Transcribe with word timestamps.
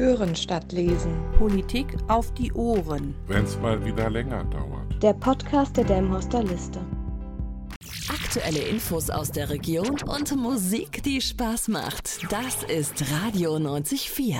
Hören 0.00 0.34
statt 0.34 0.72
lesen. 0.72 1.12
Politik 1.36 1.94
auf 2.08 2.32
die 2.32 2.50
Ohren. 2.54 3.14
Wenn 3.26 3.44
es 3.44 3.58
mal 3.58 3.84
wieder 3.84 4.08
länger 4.08 4.44
dauert. 4.44 5.02
Der 5.02 5.12
Podcast 5.12 5.76
der 5.76 5.84
Delmhorster 5.84 6.42
Liste. 6.42 6.80
Aktuelle 8.08 8.60
Infos 8.60 9.10
aus 9.10 9.30
der 9.30 9.50
Region 9.50 10.00
und 10.08 10.34
Musik, 10.36 11.02
die 11.02 11.20
Spaß 11.20 11.68
macht. 11.68 12.32
Das 12.32 12.62
ist 12.62 13.04
Radio 13.12 13.58
94. 13.58 14.38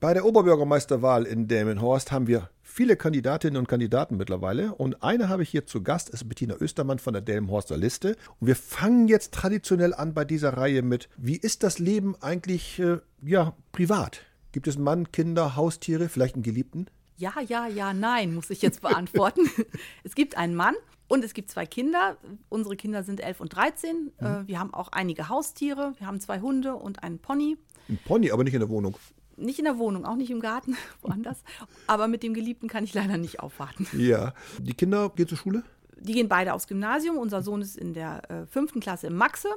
Bei 0.00 0.14
der 0.14 0.24
Oberbürgermeisterwahl 0.24 1.26
in 1.26 1.48
Delmenhorst 1.48 2.10
haben 2.10 2.26
wir 2.26 2.48
viele 2.62 2.96
Kandidatinnen 2.96 3.58
und 3.58 3.68
Kandidaten 3.68 4.16
mittlerweile. 4.16 4.74
Und 4.74 5.02
eine 5.02 5.28
habe 5.28 5.42
ich 5.42 5.50
hier 5.50 5.66
zu 5.66 5.82
Gast, 5.82 6.08
ist 6.08 6.26
Bettina 6.30 6.54
Östermann 6.58 6.98
von 6.98 7.12
der 7.12 7.20
Delmenhorster 7.20 7.76
Liste. 7.76 8.16
Und 8.40 8.46
wir 8.46 8.56
fangen 8.56 9.06
jetzt 9.06 9.34
traditionell 9.34 9.92
an 9.92 10.14
bei 10.14 10.24
dieser 10.24 10.56
Reihe 10.56 10.80
mit, 10.80 11.10
wie 11.18 11.36
ist 11.36 11.62
das 11.62 11.78
Leben 11.78 12.16
eigentlich, 12.22 12.78
äh, 12.78 13.00
ja, 13.20 13.52
privat? 13.72 14.22
Gibt 14.52 14.68
es 14.68 14.76
einen 14.76 14.84
Mann, 14.84 15.10
Kinder, 15.10 15.56
Haustiere, 15.56 16.08
vielleicht 16.10 16.34
einen 16.34 16.42
Geliebten? 16.42 16.86
Ja, 17.16 17.32
ja, 17.46 17.66
ja, 17.66 17.94
nein, 17.94 18.34
muss 18.34 18.50
ich 18.50 18.60
jetzt 18.62 18.82
beantworten. 18.82 19.48
es 20.04 20.14
gibt 20.14 20.36
einen 20.36 20.54
Mann 20.54 20.74
und 21.08 21.24
es 21.24 21.32
gibt 21.32 21.50
zwei 21.50 21.64
Kinder. 21.64 22.18
Unsere 22.50 22.76
Kinder 22.76 23.02
sind 23.02 23.20
11 23.20 23.40
und 23.40 23.56
13. 23.56 23.96
Mhm. 23.96 24.26
Äh, 24.26 24.46
wir 24.46 24.58
haben 24.58 24.74
auch 24.74 24.88
einige 24.88 25.28
Haustiere. 25.30 25.94
Wir 25.98 26.06
haben 26.06 26.20
zwei 26.20 26.40
Hunde 26.40 26.74
und 26.74 27.02
einen 27.02 27.18
Pony. 27.18 27.56
Ein 27.88 27.98
Pony, 28.04 28.30
aber 28.30 28.44
nicht 28.44 28.54
in 28.54 28.60
der 28.60 28.68
Wohnung. 28.68 28.96
Nicht 29.36 29.58
in 29.58 29.64
der 29.64 29.78
Wohnung, 29.78 30.04
auch 30.04 30.16
nicht 30.16 30.30
im 30.30 30.40
Garten, 30.40 30.76
woanders. 31.00 31.42
aber 31.86 32.06
mit 32.06 32.22
dem 32.22 32.34
Geliebten 32.34 32.68
kann 32.68 32.84
ich 32.84 32.92
leider 32.92 33.16
nicht 33.16 33.40
aufwarten. 33.40 33.86
Ja. 33.96 34.34
Die 34.58 34.74
Kinder 34.74 35.08
gehen 35.08 35.26
zur 35.28 35.38
Schule? 35.38 35.62
Die 36.02 36.14
gehen 36.14 36.28
beide 36.28 36.52
aufs 36.52 36.66
Gymnasium. 36.66 37.16
Unser 37.16 37.42
Sohn 37.42 37.62
ist 37.62 37.76
in 37.76 37.94
der 37.94 38.28
äh, 38.30 38.46
fünften 38.46 38.80
Klasse 38.80 39.06
im 39.06 39.16
Maxe 39.16 39.48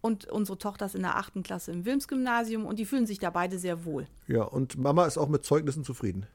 und 0.00 0.24
unsere 0.26 0.58
Tochter 0.58 0.86
ist 0.86 0.94
in 0.94 1.02
der 1.02 1.16
achten 1.16 1.42
Klasse 1.42 1.70
im 1.70 1.84
Wilms-Gymnasium 1.84 2.66
und 2.66 2.78
die 2.78 2.86
fühlen 2.86 3.06
sich 3.06 3.18
da 3.18 3.30
beide 3.30 3.58
sehr 3.58 3.84
wohl. 3.84 4.06
Ja, 4.26 4.42
und 4.42 4.78
Mama 4.78 5.06
ist 5.06 5.18
auch 5.18 5.28
mit 5.28 5.44
Zeugnissen 5.44 5.84
zufrieden. 5.84 6.26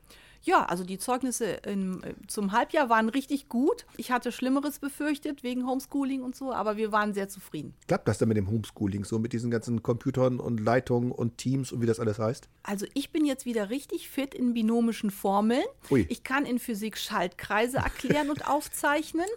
Ja, 0.43 0.65
also 0.65 0.83
die 0.83 0.97
Zeugnisse 0.97 1.45
in, 1.65 2.01
zum 2.27 2.51
Halbjahr 2.51 2.89
waren 2.89 3.09
richtig 3.09 3.49
gut. 3.49 3.85
Ich 3.97 4.11
hatte 4.11 4.31
Schlimmeres 4.31 4.79
befürchtet 4.79 5.43
wegen 5.43 5.67
Homeschooling 5.67 6.21
und 6.21 6.35
so, 6.35 6.53
aber 6.53 6.77
wir 6.77 6.91
waren 6.91 7.13
sehr 7.13 7.29
zufrieden. 7.29 7.73
Klappt 7.87 8.07
das 8.07 8.17
denn 8.17 8.27
mit 8.27 8.37
dem 8.37 8.49
Homeschooling, 8.49 9.03
so 9.03 9.19
mit 9.19 9.33
diesen 9.33 9.51
ganzen 9.51 9.83
Computern 9.83 10.39
und 10.39 10.59
Leitungen 10.59 11.11
und 11.11 11.37
Teams 11.37 11.71
und 11.71 11.81
wie 11.81 11.85
das 11.85 11.99
alles 11.99 12.19
heißt? 12.19 12.47
Also 12.63 12.85
ich 12.93 13.11
bin 13.11 13.25
jetzt 13.25 13.45
wieder 13.45 13.69
richtig 13.69 14.09
fit 14.09 14.33
in 14.33 14.53
binomischen 14.53 15.11
Formeln. 15.11 15.63
Ui. 15.89 16.05
Ich 16.09 16.23
kann 16.23 16.45
in 16.45 16.59
Physik 16.59 16.97
Schaltkreise 16.97 17.77
erklären 17.77 18.29
und 18.29 18.47
aufzeichnen. 18.47 19.27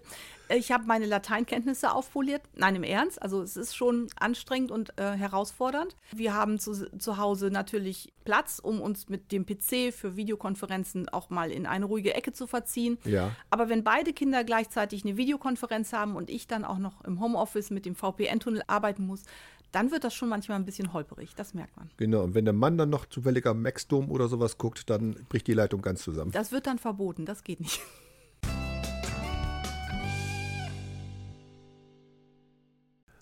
Ich 0.57 0.73
habe 0.73 0.85
meine 0.85 1.07
Lateinkenntnisse 1.07 1.93
aufpoliert. 1.93 2.43
Nein, 2.57 2.75
im 2.77 2.83
Ernst. 2.83 3.23
Also 3.23 3.41
es 3.43 3.57
ist 3.57 3.77
schon 3.77 4.09
anstrengend 4.19 4.73
und 4.73 4.99
äh, 4.99 5.13
herausfordernd. 5.13 5.97
Wir 6.13 6.35
haben 6.35 6.59
zu, 6.59 6.91
zu 6.99 7.19
Hause 7.19 7.51
natürlich 7.51 8.13
Platz, 8.25 8.59
um 8.59 8.81
uns 8.81 9.09
mit 9.09 9.31
dem 9.31 9.47
PC 9.47 9.95
für 9.95 10.17
Videokonferenzen 10.17 11.09
auch 11.09 11.31
mal 11.31 11.51
in 11.53 11.67
eine 11.67 11.85
ruhige 11.85 12.15
Ecke 12.15 12.33
zu 12.33 12.47
verziehen. 12.47 12.99
Ja. 13.05 13.31
Aber 13.51 13.69
wenn 13.69 13.85
beide 13.85 14.13
Kinder 14.13 14.43
gleichzeitig 14.43 15.05
eine 15.05 15.17
Videokonferenz 15.17 15.93
haben 15.93 16.17
und 16.17 16.31
ich 16.31 16.49
dann 16.49 16.65
auch 16.65 16.79
noch 16.79 17.05
im 17.05 17.21
Homeoffice 17.21 17.71
mit 17.71 17.87
dem 17.87 17.95
VPN-Tunnel 17.95 18.63
arbeiten 18.67 19.07
muss, 19.07 19.25
dann 19.73 19.93
wird 19.93 20.03
das 20.05 20.15
schon 20.15 20.29
manchmal 20.29 20.59
ein 20.59 20.65
bisschen 20.65 20.93
holperig. 20.93 21.35
Das 21.37 21.55
merkt 21.55 21.77
man. 21.77 21.91
Genau. 21.97 22.25
Und 22.25 22.35
wenn 22.35 22.45
der 22.45 22.55
Mann 22.55 22.77
dann 22.77 22.91
noch 22.91 23.07
zufällig 23.07 23.47
am 23.47 23.63
Maxdom 23.63 24.11
oder 24.11 24.29
sowas 24.29 24.59
guckt, 24.59 24.91
dann 24.91 25.15
bricht 25.29 25.47
die 25.47 25.55
Leitung 25.55 25.81
ganz 25.81 26.03
zusammen. 26.03 26.33
Das 26.33 26.51
wird 26.51 26.67
dann 26.67 26.79
verboten. 26.79 27.25
Das 27.25 27.45
geht 27.45 27.61
nicht. 27.61 27.81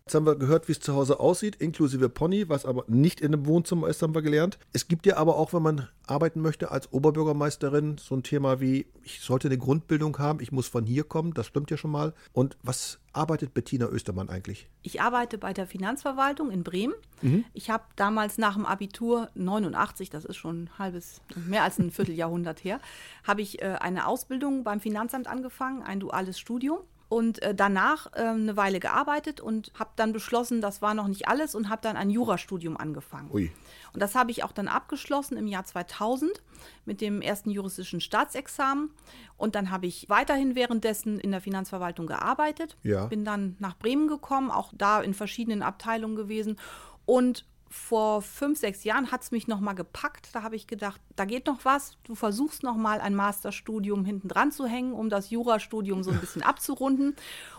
Jetzt 0.09 0.14
haben 0.14 0.25
wir 0.25 0.37
gehört, 0.37 0.69
wie 0.69 0.73
es 0.73 0.81
zu 0.81 0.95
Hause 0.95 1.20
aussieht, 1.20 1.56
inklusive 1.56 2.09
Pony, 2.09 2.48
was 2.48 2.64
aber 2.64 2.83
nicht 2.87 3.20
in 3.20 3.34
einem 3.34 3.45
Wohnzimmer 3.45 3.89
ist, 3.89 4.01
haben 4.01 4.14
wir 4.14 4.23
gelernt. 4.23 4.59
Es 4.73 4.89
gibt 4.89 5.05
ja 5.05 5.19
aber 5.19 5.37
auch, 5.37 5.53
wenn 5.53 5.62
man 5.62 5.89
arbeiten 6.06 6.41
möchte 6.41 6.70
als 6.70 6.91
Oberbürgermeisterin, 6.95 7.98
so 7.98 8.14
ein 8.14 8.23
Thema 8.23 8.59
wie, 8.59 8.86
ich 9.03 9.20
sollte 9.20 9.48
eine 9.48 9.59
Grundbildung 9.59 10.19
haben, 10.19 10.41
ich 10.41 10.51
muss 10.51 10.67
von 10.67 10.86
hier 10.86 11.05
kommen, 11.05 11.34
das 11.34 11.45
stimmt 11.45 11.70
ja 11.70 11.77
schon 11.77 11.91
mal. 11.91 12.14
Und 12.33 12.57
was 12.63 13.01
arbeitet 13.13 13.52
Bettina 13.52 13.86
Östermann 13.86 14.30
eigentlich? 14.30 14.70
Ich 14.80 15.02
arbeite 15.02 15.36
bei 15.36 15.52
der 15.52 15.67
Finanzverwaltung 15.67 16.51
in 16.51 16.63
Bremen. 16.64 16.95
Mhm. 17.20 17.45
Ich 17.52 17.69
habe 17.69 17.85
damals 17.96 18.39
nach 18.39 18.55
dem 18.55 18.64
Abitur 18.64 19.29
89, 19.35 20.08
das 20.08 20.25
ist 20.25 20.36
schon 20.36 20.63
ein 20.63 20.79
halbes, 20.79 21.20
mehr 21.46 21.64
als 21.64 21.79
ein 21.79 21.90
Vierteljahrhundert 21.90 22.64
her, 22.64 22.80
habe 23.25 23.42
ich 23.42 23.61
äh, 23.61 23.77
eine 23.79 24.07
Ausbildung 24.07 24.64
beim 24.64 24.80
Finanzamt 24.80 25.27
angefangen, 25.27 25.83
ein 25.83 26.01
duales 26.01 26.39
Studium 26.39 26.79
und 27.08 27.42
äh, 27.42 27.55
danach 27.55 28.13
äh, 28.13 28.20
eine 28.20 28.57
Weile 28.57 28.80
gearbeitet 28.80 29.41
und 29.41 29.73
habe 29.79 29.91
dann 29.96 30.13
beschlossen, 30.13 30.61
das 30.61 30.83
war 30.83 30.95
noch 30.95 31.08
nicht 31.08 31.27
alles 31.29 31.55
und 31.55 31.69
habe 31.69 31.80
dann 31.83 31.96
ein 31.96 32.11
Jurastudium 32.11 32.77
angefangen. 32.77 33.30
Ui. 33.33 33.51
Und 33.95 34.01
das 34.01 34.14
habe 34.14 34.30
ich 34.30 34.45
auch 34.45 34.52
dann 34.52 34.69
abgeschlossen 34.69 35.36
im 35.36 35.46
Jahr 35.46 35.64
2000 35.64 36.42
mit 36.85 37.01
dem 37.01 37.23
ersten 37.23 37.51
juristischen 37.51 38.01
Staatsexamen. 38.01 38.91
Und 39.36 39.55
dann 39.55 39.70
habe 39.70 39.86
ich 39.86 40.08
weiterhin 40.08 40.55
währenddessen 40.55 41.19
in 41.19 41.30
der 41.30 41.41
Finanzverwaltung 41.41 42.07
gearbeitet. 42.07 42.77
Ja. 42.83 43.07
Bin 43.07 43.25
dann 43.25 43.57
nach 43.58 43.79
Bremen 43.79 44.08
gekommen, 44.08 44.51
auch 44.51 44.73
da 44.77 45.01
in 45.01 45.14
verschiedenen 45.14 45.63
Abteilungen 45.63 46.17
gewesen 46.17 46.58
und 47.07 47.46
vor 47.70 48.23
fünf, 48.23 48.58
sechs 48.58 48.84
Jahren 48.84 49.11
hat 49.11 49.23
es 49.23 49.30
mich 49.30 49.46
nochmal 49.46 49.74
gepackt. 49.74 50.29
Da 50.33 50.42
habe 50.42 50.56
ich 50.56 50.67
gedacht, 50.67 51.01
da 51.17 51.24
geht 51.24 51.46
noch 51.46 51.64
was. 51.64 51.98
Du 52.05 52.14
versuchst 52.14 52.62
nochmal 52.62 53.01
ein 53.01 53.14
Masterstudium 53.14 54.05
hinten 54.05 54.29
dran 54.29 54.52
zu 54.52 54.67
hängen, 54.67 54.92
um 54.92 55.11
das 55.11 55.30
Jurastudium 55.30 56.02
so 56.02 56.11
ein 56.11 56.18
bisschen 56.18 56.42
abzurunden. 56.42 57.14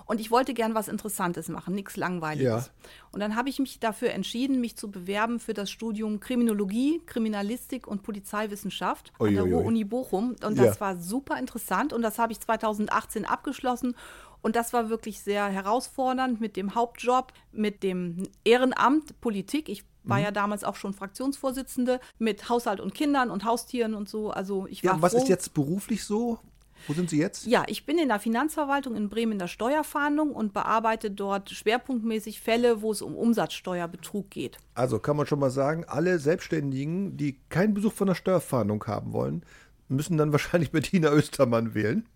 Und 0.05 0.19
ich 0.19 0.31
wollte 0.31 0.55
gern 0.55 0.73
was 0.73 0.87
Interessantes 0.87 1.49
machen, 1.49 1.75
nichts 1.75 1.95
Langweiliges. 1.95 2.65
Ja. 2.65 2.89
Und 3.11 3.19
dann 3.19 3.35
habe 3.35 3.49
ich 3.49 3.59
mich 3.59 3.79
dafür 3.79 4.09
entschieden, 4.09 4.59
mich 4.59 4.75
zu 4.75 4.89
bewerben 4.89 5.39
für 5.39 5.53
das 5.53 5.69
Studium 5.69 6.19
Kriminologie, 6.19 7.01
Kriminalistik 7.05 7.85
und 7.85 8.01
Polizeiwissenschaft 8.01 9.13
an 9.19 9.35
der 9.35 9.45
ui, 9.45 9.53
Uni 9.53 9.83
Bochum. 9.83 10.35
Und 10.43 10.57
das 10.57 10.75
ja. 10.75 10.79
war 10.79 10.97
super 10.97 11.37
interessant. 11.37 11.93
Und 11.93 12.01
das 12.01 12.17
habe 12.17 12.31
ich 12.31 12.39
2018 12.39 13.25
abgeschlossen. 13.25 13.95
Und 14.41 14.55
das 14.55 14.73
war 14.73 14.89
wirklich 14.89 15.21
sehr 15.21 15.47
herausfordernd 15.47 16.39
mit 16.39 16.55
dem 16.55 16.73
Hauptjob, 16.73 17.33
mit 17.51 17.83
dem 17.83 18.23
Ehrenamt 18.43 19.19
Politik. 19.21 19.69
Ich 19.69 19.83
war 20.03 20.17
mhm. 20.17 20.23
ja 20.25 20.31
damals 20.31 20.63
auch 20.63 20.75
schon 20.75 20.93
Fraktionsvorsitzende 20.93 21.99
mit 22.17 22.49
Haushalt 22.49 22.79
und 22.79 22.93
Kindern 22.93 23.29
und 23.31 23.45
Haustieren 23.45 23.93
und 23.93 24.09
so. 24.09 24.31
Also 24.31 24.67
ich 24.67 24.83
war 24.83 24.95
ja, 24.95 25.01
was 25.01 25.13
froh. 25.13 25.21
ist 25.21 25.29
jetzt 25.29 25.53
beruflich 25.53 26.03
so? 26.03 26.39
Wo 26.87 26.93
sind 26.93 27.09
Sie 27.09 27.19
jetzt? 27.19 27.45
Ja, 27.45 27.63
ich 27.67 27.85
bin 27.85 27.97
in 27.97 28.07
der 28.07 28.19
Finanzverwaltung 28.19 28.95
in 28.95 29.09
Bremen 29.09 29.33
in 29.33 29.39
der 29.39 29.47
Steuerfahndung 29.47 30.31
und 30.31 30.53
bearbeite 30.53 31.11
dort 31.11 31.49
schwerpunktmäßig 31.49 32.39
Fälle, 32.39 32.81
wo 32.81 32.91
es 32.91 33.01
um 33.01 33.15
Umsatzsteuerbetrug 33.15 34.29
geht. 34.29 34.57
Also 34.75 34.99
kann 34.99 35.17
man 35.17 35.27
schon 35.27 35.39
mal 35.39 35.51
sagen, 35.51 35.85
alle 35.87 36.19
Selbstständigen, 36.19 37.17
die 37.17 37.37
keinen 37.49 37.73
Besuch 37.73 37.93
von 37.93 38.07
der 38.07 38.15
Steuerfahndung 38.15 38.85
haben 38.87 39.13
wollen, 39.13 39.43
müssen 39.89 40.17
dann 40.17 40.31
wahrscheinlich 40.31 40.71
Bettina 40.71 41.11
Östermann 41.11 41.73
wählen. 41.73 42.07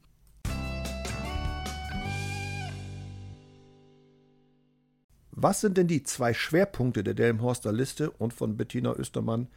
Was 5.44 5.60
sind 5.60 5.78
denn 5.78 5.88
die 5.88 6.04
zwei 6.04 6.34
Schwerpunkte 6.34 7.04
der 7.04 7.16
Delmhorster 7.16 7.74
Liste 7.74 8.12
und 8.12 8.34
von 8.34 8.56
Bettina 8.56 8.94
Östermann 8.94 9.50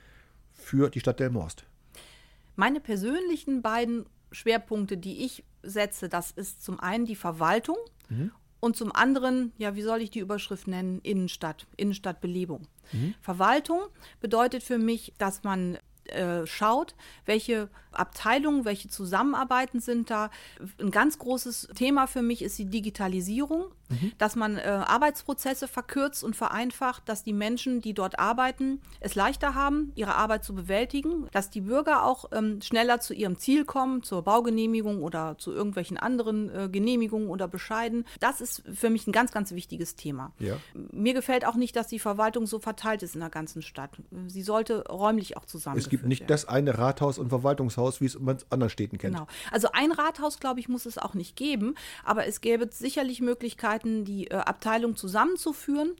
für 0.53 0.91
die 0.91 0.99
Stadt 0.99 1.21
Delmhorst? 1.21 1.65
Meine 2.57 2.81
persönlichen 2.81 3.63
beiden 3.63 4.05
Schwerpunkte, 4.33 4.97
die 4.97 5.25
ich 5.25 5.45
setze, 5.63 6.09
das 6.09 6.33
ist 6.33 6.65
zum 6.65 6.81
einen 6.81 7.07
die 7.07 7.15
Verwaltung 7.15 7.77
mhm. 8.09 8.33
und 8.59 8.77
zum 8.77 8.91
anderen, 8.91 9.53
ja, 9.59 9.77
wie 9.77 9.83
soll 9.83 10.03
ich 10.03 10.11
die 10.11 10.19
Überschrift 10.19 10.67
nennen? 10.67 10.99
Innenstadt, 11.05 11.69
Innenstadtbelebung. 11.77 12.67
Mhm. 12.91 13.15
Verwaltung 13.21 13.79
bedeutet 14.21 14.65
für 14.65 14.79
mich, 14.79 15.13
dass 15.19 15.45
man 15.45 15.79
äh, 16.13 16.47
schaut, 16.47 16.95
welche 17.25 17.69
Abteilungen, 17.99 18.65
welche 18.65 18.89
Zusammenarbeiten 18.89 19.81
sind 19.81 20.11
da. 20.11 20.31
Ein 20.81 20.91
ganz 20.91 21.19
großes 21.19 21.69
Thema 21.75 22.07
für 22.07 22.23
mich 22.23 22.43
ist 22.43 22.59
die 22.59 22.67
Digitalisierung, 22.67 23.67
mhm. 23.89 24.13
dass 24.19 24.37
man 24.37 24.59
äh, 24.59 24.63
Arbeitsprozesse 24.63 25.69
verkürzt 25.69 26.23
und 26.23 26.37
vereinfacht, 26.37 27.09
dass 27.09 27.25
die 27.25 27.33
Menschen, 27.33 27.81
die 27.81 27.95
dort 27.95 28.19
arbeiten, 28.19 28.81
es 29.01 29.15
leichter 29.15 29.55
haben, 29.55 29.93
ihre 29.95 30.15
Arbeit 30.15 30.45
zu 30.45 30.55
bewältigen, 30.55 31.29
dass 31.33 31.51
die 31.51 31.63
Bürger 31.63 32.05
auch 32.05 32.27
ähm, 32.33 32.61
schneller 32.63 33.01
zu 33.01 33.15
ihrem 33.15 33.39
Ziel 33.39 33.65
kommen, 33.65 34.03
zur 34.03 34.23
Baugenehmigung 34.23 35.03
oder 35.03 35.37
zu 35.39 35.53
irgendwelchen 35.53 35.97
anderen 35.97 36.51
äh, 36.51 36.69
Genehmigungen 36.69 37.29
oder 37.29 37.49
Bescheiden. 37.49 38.05
Das 38.21 38.41
ist 38.41 38.63
für 38.73 38.91
mich 38.91 39.07
ein 39.07 39.13
ganz, 39.13 39.33
ganz 39.33 39.53
wichtiges 39.53 39.97
Thema. 39.97 40.33
Ja. 40.39 40.57
Mir 40.93 41.15
gefällt 41.15 41.47
auch 41.47 41.57
nicht, 41.57 41.77
dass 41.77 41.87
die 41.87 41.99
Verwaltung 41.99 42.47
so 42.47 42.59
verteilt 42.59 43.03
ist 43.03 43.15
in 43.15 43.21
der 43.21 43.31
ganzen 43.31 43.63
Stadt. 43.63 43.91
Sie 44.27 44.43
sollte 44.43 44.87
räumlich 44.89 45.37
auch 45.37 45.45
zusammen. 45.45 45.77
Gibt 45.97 46.09
nicht 46.09 46.21
werden. 46.21 46.29
das 46.29 46.47
eine 46.47 46.79
Rathaus 46.79 47.19
und 47.19 47.29
Verwaltungshaus, 47.29 48.01
wie 48.01 48.07
es 48.07 48.19
man 48.19 48.37
in 48.37 48.45
anderen 48.51 48.71
Städten 48.71 48.99
kennt. 48.99 49.15
Genau. 49.15 49.27
Also 49.51 49.69
ein 49.73 49.93
Rathaus, 49.93 50.39
glaube 50.39 50.61
ich, 50.61 50.69
muss 50.69 50.87
es 50.87 50.99
auch 50.99 51.15
nicht 51.15 51.37
geben, 51.37 51.75
aber 52.05 52.27
es 52.27 52.41
gäbe 52.41 52.69
sicherlich 52.71 53.21
Möglichkeiten, 53.21 54.05
die 54.05 54.29
äh, 54.29 54.35
Abteilung 54.35 54.97
zusammenzuführen, 54.97 55.93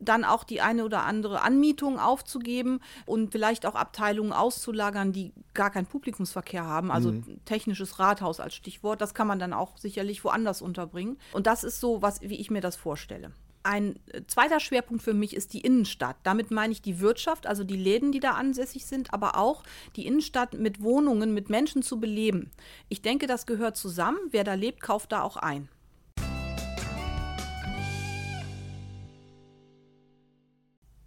dann 0.00 0.24
auch 0.24 0.44
die 0.44 0.60
eine 0.60 0.84
oder 0.84 1.04
andere 1.04 1.42
Anmietung 1.42 1.98
aufzugeben 1.98 2.80
und 3.06 3.32
vielleicht 3.32 3.66
auch 3.66 3.74
Abteilungen 3.74 4.32
auszulagern, 4.32 5.12
die 5.12 5.32
gar 5.54 5.70
keinen 5.70 5.86
Publikumsverkehr 5.86 6.64
haben. 6.64 6.90
Also 6.90 7.12
mhm. 7.12 7.40
technisches 7.44 7.98
Rathaus 7.98 8.40
als 8.40 8.54
Stichwort, 8.54 9.00
das 9.00 9.14
kann 9.14 9.26
man 9.26 9.38
dann 9.38 9.52
auch 9.52 9.76
sicherlich 9.78 10.24
woanders 10.24 10.62
unterbringen. 10.62 11.18
Und 11.32 11.46
das 11.46 11.64
ist 11.64 11.80
so, 11.80 12.02
was, 12.02 12.20
wie 12.20 12.36
ich 12.36 12.50
mir 12.50 12.60
das 12.60 12.76
vorstelle. 12.76 13.32
Ein 13.66 13.98
äh, 14.12 14.20
zweiter 14.26 14.60
Schwerpunkt 14.60 15.02
für 15.02 15.14
mich 15.14 15.34
ist 15.34 15.54
die 15.54 15.62
Innenstadt. 15.62 16.16
Damit 16.22 16.50
meine 16.50 16.72
ich 16.72 16.82
die 16.82 17.00
Wirtschaft, 17.00 17.46
also 17.46 17.64
die 17.64 17.78
Läden, 17.78 18.12
die 18.12 18.20
da 18.20 18.32
ansässig 18.32 18.84
sind, 18.84 19.14
aber 19.14 19.38
auch 19.38 19.62
die 19.96 20.06
Innenstadt 20.06 20.52
mit 20.52 20.82
Wohnungen, 20.82 21.32
mit 21.32 21.48
Menschen 21.48 21.82
zu 21.82 21.98
beleben. 21.98 22.50
Ich 22.90 23.00
denke, 23.00 23.26
das 23.26 23.46
gehört 23.46 23.78
zusammen. 23.78 24.18
Wer 24.30 24.44
da 24.44 24.52
lebt, 24.52 24.82
kauft 24.82 25.12
da 25.12 25.22
auch 25.22 25.38
ein. 25.38 25.70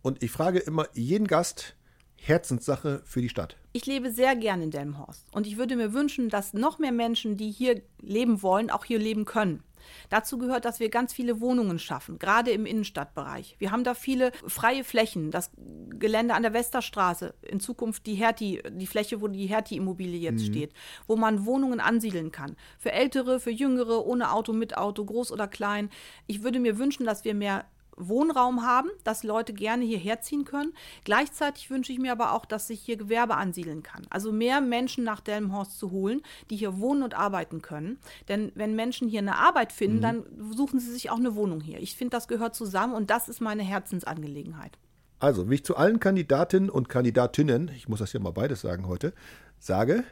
Und 0.01 0.24
ich 0.24 0.31
frage 0.31 0.57
immer 0.57 0.88
jeden 0.95 1.27
Gast, 1.27 1.75
Herzenssache 2.15 3.03
für 3.06 3.21
die 3.21 3.30
Stadt. 3.30 3.56
Ich 3.74 3.86
lebe 3.86 4.10
sehr 4.10 4.36
gern 4.36 4.63
in 4.63 4.71
Delmenhorst 4.71 5.27
und 5.31 5.45
ich 5.45 5.57
würde 5.57 5.75
mir 5.75 5.94
wünschen, 5.94 6.30
dass 6.30 6.53
noch 6.53 6.80
mehr 6.80 6.92
Menschen, 6.92 7.38
die 7.38 7.51
hier 7.51 7.83
leben 8.01 8.42
wollen, 8.42 8.71
auch 8.71 8.86
hier 8.86 8.98
leben 8.98 9.25
können. 9.25 9.62
Dazu 10.10 10.38
gehört, 10.38 10.66
dass 10.66 10.80
wir 10.80 10.89
ganz 10.89 11.13
viele 11.13 11.39
Wohnungen 11.39 11.80
schaffen, 11.80 12.19
gerade 12.19 12.51
im 12.51 12.66
Innenstadtbereich. 12.66 13.56
Wir 13.60 13.72
haben 13.72 13.84
da 13.84 13.94
viele 13.94 14.31
freie 14.48 14.84
Flächen. 14.84 15.31
Das 15.31 15.51
Gelände 16.00 16.34
an 16.34 16.44
der 16.44 16.54
Westerstraße, 16.54 17.34
in 17.42 17.60
Zukunft 17.60 18.06
die 18.06 18.16
Hertie, 18.16 18.62
die 18.69 18.88
Fläche, 18.88 19.22
wo 19.22 19.28
die 19.28 19.48
Hertie-Immobilie 19.48 20.19
jetzt 20.19 20.48
mhm. 20.48 20.51
steht, 20.51 20.74
wo 21.07 21.16
man 21.16 21.45
Wohnungen 21.45 21.80
ansiedeln 21.80 22.31
kann. 22.31 22.56
Für 22.78 22.92
Ältere, 22.92 23.39
für 23.39 23.51
Jüngere, 23.51 24.06
ohne 24.06 24.31
Auto, 24.31 24.54
mit 24.54 24.78
Auto, 24.78 25.06
groß 25.06 25.31
oder 25.31 25.48
klein. 25.48 25.89
Ich 26.28 26.44
würde 26.44 26.60
mir 26.60 26.78
wünschen, 26.78 27.06
dass 27.06 27.25
wir 27.25 27.34
mehr 27.34 27.66
Wohnraum 27.97 28.63
haben, 28.63 28.89
dass 29.03 29.23
Leute 29.23 29.53
gerne 29.53 29.83
hierher 29.83 30.21
ziehen 30.21 30.45
können. 30.45 30.73
Gleichzeitig 31.03 31.69
wünsche 31.69 31.91
ich 31.91 31.99
mir 31.99 32.11
aber 32.11 32.33
auch, 32.33 32.45
dass 32.45 32.67
sich 32.67 32.79
hier 32.79 32.97
Gewerbe 32.97 33.35
ansiedeln 33.35 33.83
kann. 33.83 34.05
Also 34.09 34.31
mehr 34.31 34.61
Menschen 34.61 35.03
nach 35.03 35.19
Delmenhorst 35.19 35.77
zu 35.77 35.91
holen, 35.91 36.21
die 36.49 36.55
hier 36.55 36.79
wohnen 36.79 37.03
und 37.03 37.17
arbeiten 37.17 37.61
können. 37.61 37.99
Denn 38.27 38.51
wenn 38.55 38.75
Menschen 38.75 39.07
hier 39.07 39.19
eine 39.19 39.38
Arbeit 39.38 39.71
finden, 39.71 39.97
mhm. 39.97 40.01
dann 40.01 40.23
suchen 40.55 40.79
sie 40.79 40.91
sich 40.91 41.09
auch 41.09 41.17
eine 41.17 41.35
Wohnung 41.35 41.61
hier. 41.61 41.79
Ich 41.79 41.95
finde, 41.95 42.11
das 42.11 42.27
gehört 42.27 42.55
zusammen 42.55 42.94
und 42.94 43.09
das 43.09 43.27
ist 43.29 43.41
meine 43.41 43.63
Herzensangelegenheit. 43.63 44.77
Also, 45.19 45.50
wie 45.50 45.55
ich 45.55 45.65
zu 45.65 45.75
allen 45.75 46.00
Kandidatinnen 46.00 46.69
und 46.69 46.89
Kandidatinnen, 46.89 47.71
ich 47.75 47.89
muss 47.89 48.00
das 48.00 48.13
ja 48.13 48.19
mal 48.19 48.31
beides 48.31 48.61
sagen 48.61 48.88
heute, 48.88 49.13
sage, 49.59 50.03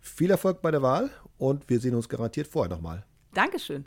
viel 0.00 0.30
Erfolg 0.30 0.62
bei 0.62 0.70
der 0.70 0.80
Wahl 0.80 1.10
und 1.36 1.68
wir 1.68 1.80
sehen 1.80 1.94
uns 1.94 2.08
garantiert 2.08 2.46
vorher 2.46 2.74
nochmal. 2.74 3.04
Dankeschön. 3.34 3.84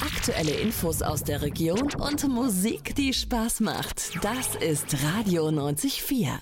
Aktuelle 0.00 0.52
Infos 0.52 1.02
aus 1.02 1.24
der 1.24 1.42
Region 1.42 1.92
und 1.94 2.28
Musik, 2.28 2.94
die 2.94 3.12
Spaß 3.12 3.60
macht. 3.60 4.12
Das 4.22 4.54
ist 4.56 4.96
Radio 5.04 5.48
94.4. 5.48 6.38